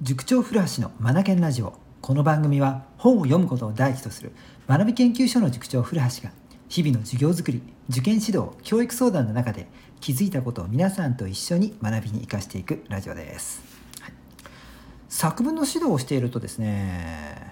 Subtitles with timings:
[0.00, 4.30] 塾長古橋のマナケンラジオこの番組は本を読むことを第一とする
[4.68, 6.32] 学び研究所の塾長古橋が
[6.68, 7.60] 日々の授業づくり
[7.90, 9.66] 受験指導教育相談の中で
[10.00, 13.60] 気づいたことを皆さんと一緒に学びに生かしていくラジオです、
[14.00, 14.12] はい、
[15.08, 17.47] 作文の指導をしているとですね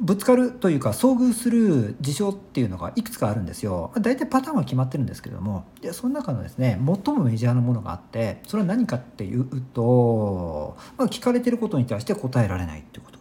[0.00, 3.92] ぶつかるというか遭遇する事象っていうのがいくつかあるんですよ。
[4.00, 13.18] 大体パターンは決まってるんですけれどもでその中のですね最もメジャーなものがあってそれは何かっていうと、まあ、聞かれてることに対して答えられないっていうこと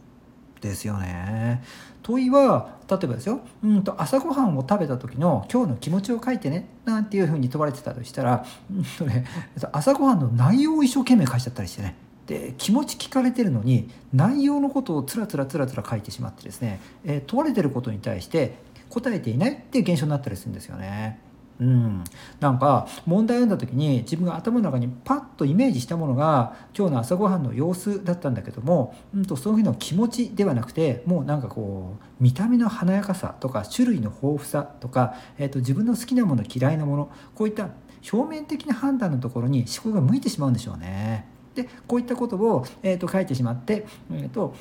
[0.61, 1.63] ですよね。
[2.02, 9.25] 問いは例えばですようんと朝ごはんを食べた時の今日の気持ちを書いてねなんていうふうに問われてたとしたら、うんとね、
[9.73, 11.95] 朝ごはんの内容を一生懸命書いちゃったりしてね
[12.29, 21.19] で気持ち聞かれてるのに内容のことをつらつらつらつら書いてしまってですね、えー、問われてることに対して答えていないっていう現象になったりするんですよね。
[21.59, 22.03] うん、
[22.39, 37.72] なんか問題を読んだ時に自分が頭の中にパッとイメージしたものが今日の朝ごはんの様子だったんだけども、うん、とその日の気持ちではなくてもうなんかこう見た目の華やかさとか種類の豊富さとか、えー、と自分の好きなもの嫌いなものこういった
[38.13, 41.38] 表面的な判断のところに思考が向いてしまうんでしょうね。
[41.55, 44.55] でこういったことを、えーと、書いてしまって、えーと、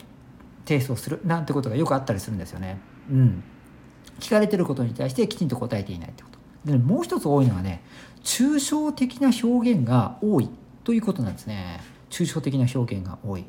[0.66, 2.78] 提出をするなんてことがよくあったりするんですよね。
[3.10, 3.42] うん、
[4.20, 6.38] 聞かれてることに対してきちんと答えていないってこと。
[6.70, 7.82] で、もう一つ多いのはね
[8.22, 10.50] 抽象的な表現が多い
[10.84, 11.80] ということなんですね。
[12.10, 13.44] 抽象的な表現が多い。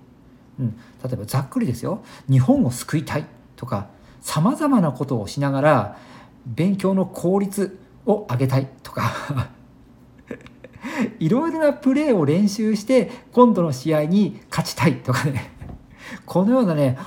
[0.59, 3.88] うん、例えばざっくりですよ「日本を救いたい」とか
[4.20, 5.98] さまざまなことをしながら
[6.46, 9.50] 勉強の効率を上げたいとか
[11.19, 15.52] いろいろなプレーを練習して今度の試合に勝ちたいとかね。
[16.25, 16.97] このようなね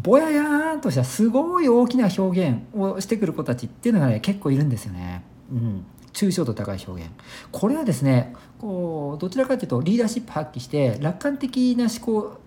[0.00, 5.22] ぼややーんとしたすごい大きな表現をしてくる子たちっていうのがね結構いるんですよね。
[5.50, 5.84] うん。
[6.12, 7.10] 抽象度高い表現。
[7.52, 12.38] これはですねこうどちらかというとリーダーシップ発揮して楽観的な思考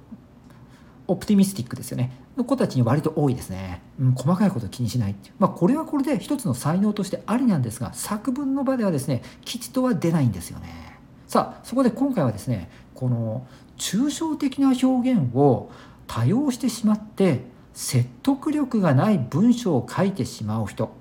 [1.09, 2.11] オプティミスティックですよね。
[2.37, 10.99] の子たちに割と多いですね、うん、細かいこと気にしないっていう、まあ、これはこれで一つの才能としてありなんですが作文の場ではですね吉とは出ないんですよね。
[11.27, 13.45] さあそこで今回はですねこの
[13.77, 15.69] 抽象的な表現を
[16.07, 17.41] 多用してしまって
[17.73, 20.91] 説得力がない文章を書いてしまう人。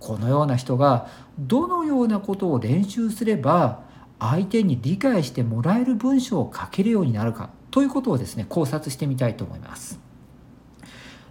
[0.00, 3.82] このような人がどのようなことを練習すれば
[4.20, 7.50] 相手に理解してもらえる文章を書けるようになるか。
[7.70, 10.00] ということをですね考察してみたいと思います。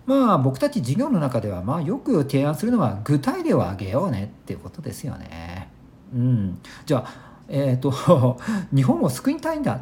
[0.05, 5.69] まあ僕たち授業の中ではまあよく提案するのは具体例を挙げようねっていうことですよね。
[6.13, 8.37] うん、じゃあえーと、
[8.75, 9.79] 日本を救いたいんだ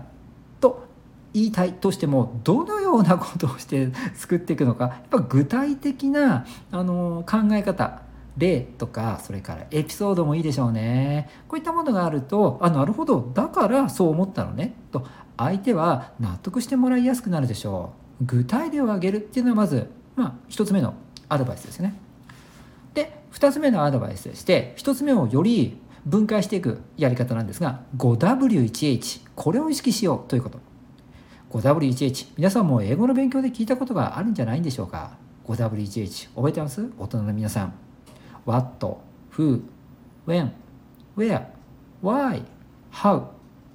[0.59, 0.87] と
[1.33, 8.01] 言いたいとしてもどのようなことをして救っていくのかやっぱ具体的なあの考え方
[8.37, 11.29] 例とかそれからエピソードもいいでしょうね。
[11.47, 14.73] こういったものがあるとあなるほどだからそう思ったのね。
[14.91, 15.05] と
[15.37, 18.25] 相手は納得してもらいやすくなるでしょう。
[18.25, 20.93] 具体例を挙げるっていうのはまず、まあ、1つ目の
[21.27, 21.93] アドバイスですね。
[22.93, 30.59] で2つ目のアドバイスとして1つ目をより分解していくやり方なんですが 5W1H これを意識しようということ。
[31.51, 35.11] 5W1H 皆さんも英語の勉強で聞いたことがあるんじゃないんでしょうか。
[35.45, 36.89] 5W1H 覚えてます？
[36.97, 37.84] 大人の皆さん。
[38.45, 38.85] What,
[39.37, 39.61] Who,
[40.25, 40.51] When,
[41.17, 41.45] Where,
[42.03, 42.43] Why,
[42.91, 43.27] How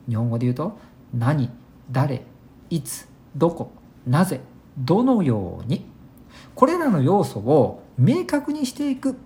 [0.09, 0.79] 日本語で言うと
[1.13, 1.51] 何、
[1.91, 2.23] 誰、
[2.71, 3.73] いつ、どこ、
[4.07, 4.41] なぜ、
[4.79, 5.85] どのように
[6.55, 9.17] これらの要素を明確にしていく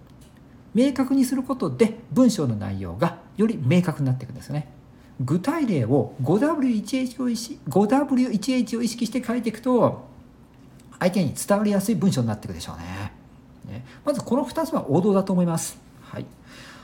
[0.75, 4.69] 明確にすることで文章の内容がより明確になっていくんですね。
[5.21, 10.09] 具体例を 5W1H を 5W1H を意識して書いていくと
[10.99, 13.12] 相手に伝わりやすい文章になっていくでしょうね。
[14.05, 15.78] まずこの2つは王道だと思います。
[16.03, 16.27] はい、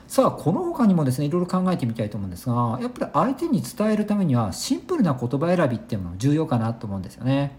[0.09, 7.57] さあこの他にもですねいろいろ考えてみたいと思うんですがやっぱり相手に伝えるためにはシンプルな言葉選びっていうのも重要かなと思うんですよね。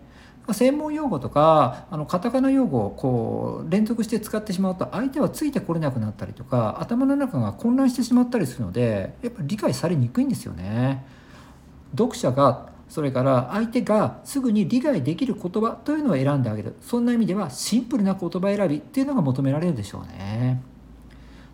[0.53, 11.05] 専門用語とかあのカタカナ用語をこう連続して使ってしまうと相手はついてこれなくなったりとか頭の中が混乱してしまったりするのでやっぱり理解されにくいんですよね。
[11.95, 16.75] 読者がそれから相手がすぐに理解できる言葉というのを選んであげる。
[16.81, 20.61] そんな意味ではシンプルな言葉選びっていうのが求められるでしょうね。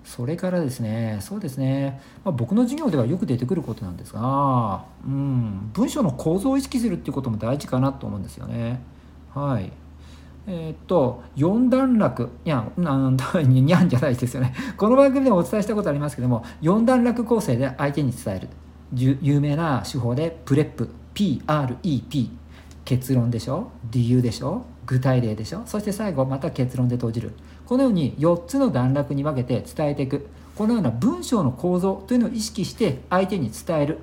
[0.04, 8.82] それからですねそうですね、まあ、僕の授業ではよく出てくることなんですが、うん、文章の構造を意識するっていうことも大事かなと思うんですよね。
[9.36, 9.72] はい。
[10.48, 12.32] えー、っと4段落。
[12.46, 13.18] いやなん
[13.48, 14.56] にゃんじゃないですよね。
[14.76, 18.50] この番組でもお伝えしたことありますけども4段落構成で相手に伝える。
[19.22, 20.90] 有名な手法でプレップ。
[21.18, 22.30] PREP
[22.86, 23.72] 結論でしょ？
[23.90, 24.66] 理由でしょ？
[24.86, 25.64] 具体例でしょ？
[25.66, 27.32] そして最後また結論で閉じる。
[27.66, 30.28] このように4つの段落に分けて伝えていく。
[30.56, 33.98] このような文章の構造というのを意識して相手に伝える。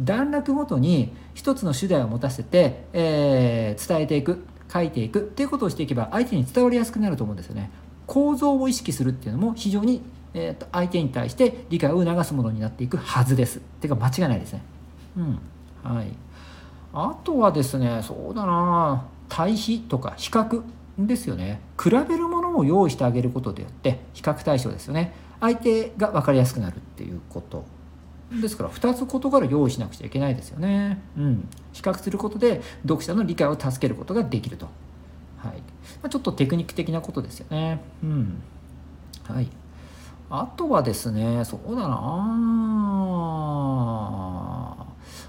[0.00, 4.44] 段落ごとに一つの主題を持たせて、えー、伝えていく。
[4.72, 5.20] 書いていく。
[5.20, 7.70] っていうことをしていけば相手に伝わりやすくなると思うんですよね。
[8.06, 10.02] 構造を意識するっていうのも非常に、
[10.34, 13.58] えー、と相手に対して理解を促すものになっていくはずです。
[13.58, 14.62] っていうか間違いないですね。
[15.16, 15.38] うん。
[15.82, 16.08] はい。
[16.98, 20.62] あとはですねそうだな対比とか比較
[20.98, 27.66] ですよね比べるものを用意してあげることでよって比較対象ですよね相手が分かりやすくなるっていうこと
[28.40, 31.00] ですから2つ事柄用意しなくちゃいけないですよね。
[31.16, 34.66] うん、比較することで読者の理解を助けることができると。
[35.38, 35.58] はい
[36.02, 37.80] まあ、ちょっとテクニック的なことですよね。
[38.02, 38.42] うん、
[39.22, 39.48] はい。
[40.28, 41.96] あとはですね、そうだな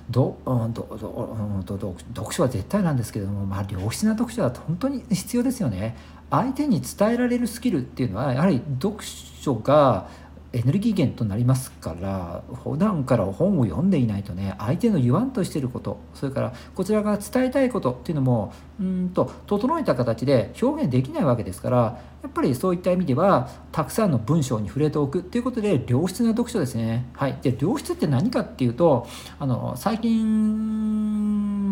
[0.09, 5.95] ど、うん、どど、うん、ど読書は絶対なんですけども、まあ、良質な読書は本当に必要ですよね。
[6.29, 10.09] 相手に伝えられるスキルっていうのはやはり読書が
[10.57, 21.77] エネルギー源となりますから普段から本を読んでいないとね相手の言わんとしてることそれからこちらが伝えたいことっていうのもうんと整えた形で表現できないわけですから
[22.23, 27.05] やっぱりそういった意味ではたくさんの文章に触れておくっていうことで良質な読書ですね。
[27.13, 29.07] はい、で良質って何かっていうと
[29.39, 31.26] あの最近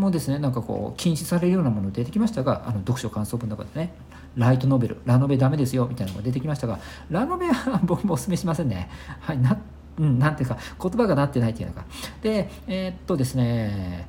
[0.06, 3.94] もですねなんかこう禁止されるようなもの出てきましたがあの読書感想文の中でね
[4.38, 6.80] ライトノベル、ラノベダメですよみたいなのが出てきましたが、
[7.10, 8.90] ラノベは僕もお勧めしませんね。
[9.22, 9.58] はい、な、
[9.98, 11.86] うん、なんていうか、言葉がなってないっていうのか。
[12.22, 14.08] で、えー、っとですね、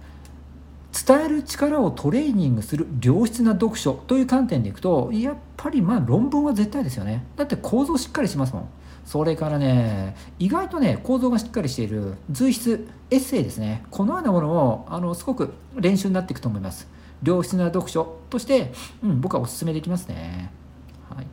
[1.07, 7.25] 伝える力をトレーニングする良質な読書という観点でいくと、やっぱりまあ論文は絶対ですよね。
[7.37, 8.69] だって構造しっかりしますもん。
[9.07, 13.85] それからね、意外とね、構造がしっかりしている随筆、エッセイですね。
[13.91, 16.89] このようなものも、あの、すごく練習になっていくと思います。
[17.23, 18.73] 良質な読書として、
[19.03, 20.51] うん、僕はおすすめできますね。
[21.09, 21.27] はい、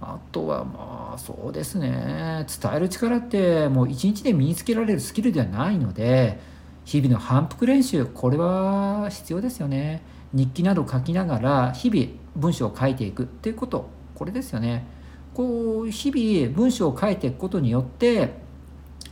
[0.00, 6.40] あとはまあそうですね伝える力ってもう一日で身につけられるスキルではないので
[6.84, 10.02] 日々の反復練習これは必要ですよね。
[10.32, 14.86] 日記など書きながら日々文章を書いていくっていうことこれですよね。
[15.34, 18.30] こう日々文章を書いていくことによって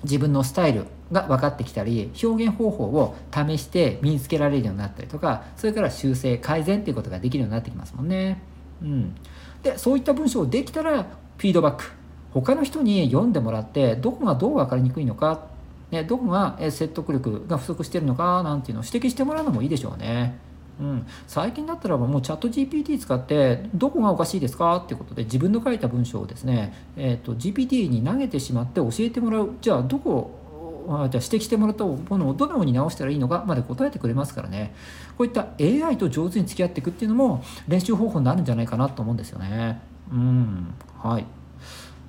[0.03, 8.41] 自分のスタイルが分かってきたり表現方法を試して身につけられるようになったりとかそれから修正改善っていうことができるようになってきますもんね。
[8.83, 9.15] うん、
[9.63, 11.85] でそういった文章をできたらフィードバック
[12.33, 15.49] 他の人に読んでもらってどこがどう分かりにくいのか、
[15.91, 20.39] ね、どこが説得力が不足してるのかなんていうのを指摘してもらうのもいいでしょうね。
[20.81, 30.41] うん、最近だったらもうチャット GPT 使ってどこがおかしいですかってことで自分の書いた文章をですね、えーと、GPT に投げてしまって教えてもらうじゃあどこ
[30.87, 34.75] じゃあ指摘してもらったものをどのように直したらいいのかまで答えてくれますからね。
[35.17, 39.81] こういった AI と上手に付き合っていくっていうのも練習方法になるんじゃないかなと思うんですよね。
[40.11, 40.75] うん。
[40.99, 41.27] はい。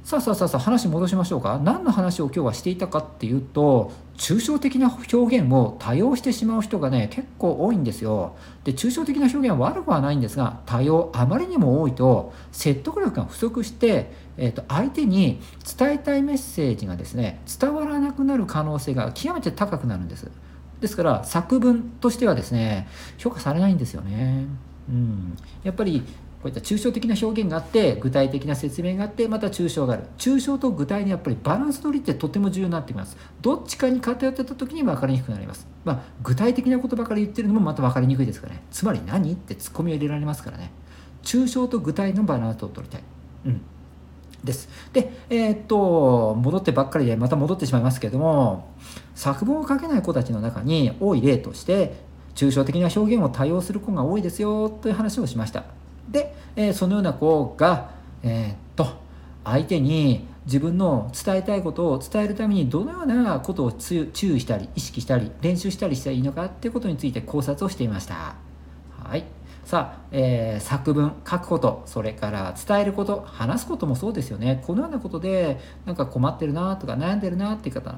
[0.04, 1.60] さあさあさあ話戻しましょうか。
[1.64, 8.36] 何の話を今日はしていたかっていうと抽象的な表現を多用してしまう人がね結構多いんですよ。
[8.64, 15.40] で抽象的な表現は悪くはないんですが多用あまりにも多いと説得力が不足して、えーと、相手に
[15.78, 20.30] 伝えたいメッセージがですね伝わらなくなる可能性が極めて高くなるんです。
[20.82, 22.88] ですから作文としてはですね
[23.20, 24.48] 評価されないんですよね。
[24.90, 26.04] うん、やっぱり
[26.42, 30.04] こういった抽象的な表現があって具体的な説明があってまた抽象がある。
[30.18, 33.16] 抽象と具体にやっぱりバランス取りってとても重要になってきます。
[33.42, 35.68] どっちかに偏ってた時に分かりにくくなります。
[35.86, 38.64] まあ具体的なことばかり言ってるのもまた分かりにくいですからね。
[38.72, 40.72] つまり何ってツッコミを入れられますからね。
[41.24, 43.04] 抽象と具体のバランスを取りたい。
[43.46, 43.62] うん。
[44.44, 44.70] です。
[44.94, 48.72] でえー、っと戻ってばっかりでまた戻ってしまいますけれども
[49.14, 51.94] 作文を書けない子たちの中に多い例として
[52.36, 55.81] 抽象的な表現を多用する子が多いですよという話をしました。
[56.12, 57.92] で、えそのような子が、
[58.24, 58.88] えー、っと
[59.44, 68.36] 相手に自分の伝えたいことを伝えるためにどのようなことを注意したり意識したり練習したりしたらいいのかっていうことについて考察をしていました。
[69.04, 69.24] はい。
[69.64, 74.62] さあ、えー、作文書くことそれから伝えること話すこともそうですよね。
[74.66, 77.96] このようなことでなんか困ってるなとか悩んでるなっていう方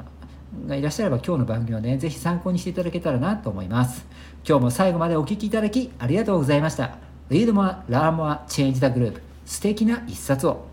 [0.68, 4.06] がいらっしゃれば今日の番組をね是非参考にしていただけたらなと思います。
[4.48, 7.13] 今日も最後までお聴きいただきありがとうございました。
[7.30, 10.73] Read more, learn more, change the group 素敵な一冊を